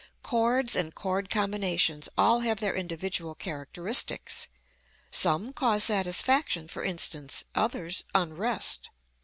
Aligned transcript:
Chords 0.23 0.75
and 0.75 0.95
chord 0.95 1.29
combinations 1.29 2.09
all 2.17 2.39
have 2.39 2.59
their 2.59 2.73
individual 2.75 3.35
characteristics. 3.35 4.47
Some 5.11 5.53
cause 5.53 5.83
satisfaction, 5.83 6.67
for 6.67 6.83
instance, 6.83 7.43
others 7.53 8.03
unrest. 8.15 8.89